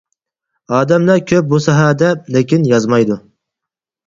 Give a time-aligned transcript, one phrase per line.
[0.77, 3.21] ئادەملەر كۆپ بۇ ساھەدە، لېكىن يازمايدۇ.